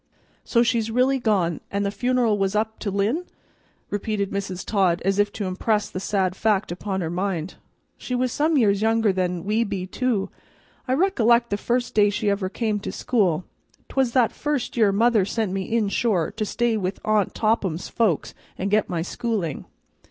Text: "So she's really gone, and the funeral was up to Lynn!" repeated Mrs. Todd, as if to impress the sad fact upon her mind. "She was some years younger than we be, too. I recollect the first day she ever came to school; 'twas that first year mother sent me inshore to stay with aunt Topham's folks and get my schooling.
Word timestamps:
"So 0.43 0.63
she's 0.63 0.89
really 0.89 1.19
gone, 1.19 1.59
and 1.69 1.85
the 1.85 1.91
funeral 1.91 2.39
was 2.39 2.55
up 2.55 2.79
to 2.79 2.89
Lynn!" 2.89 3.23
repeated 3.91 4.31
Mrs. 4.31 4.65
Todd, 4.65 4.99
as 5.05 5.19
if 5.19 5.31
to 5.33 5.45
impress 5.45 5.91
the 5.91 5.99
sad 5.99 6.35
fact 6.35 6.71
upon 6.71 7.01
her 7.01 7.11
mind. 7.11 7.53
"She 7.97 8.15
was 8.15 8.31
some 8.31 8.57
years 8.57 8.81
younger 8.81 9.13
than 9.13 9.43
we 9.43 9.63
be, 9.63 9.85
too. 9.85 10.31
I 10.87 10.93
recollect 10.93 11.51
the 11.51 11.55
first 11.55 11.93
day 11.93 12.09
she 12.09 12.31
ever 12.31 12.49
came 12.49 12.79
to 12.79 12.91
school; 12.91 13.45
'twas 13.89 14.13
that 14.13 14.31
first 14.31 14.75
year 14.75 14.91
mother 14.91 15.23
sent 15.23 15.51
me 15.51 15.65
inshore 15.71 16.31
to 16.31 16.45
stay 16.45 16.77
with 16.77 16.99
aunt 17.05 17.35
Topham's 17.35 17.87
folks 17.87 18.33
and 18.57 18.71
get 18.71 18.89
my 18.89 19.03
schooling. 19.03 19.65